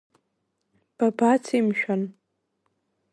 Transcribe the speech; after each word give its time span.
Бабацеи 0.97 1.61
мшәан? 1.65 2.01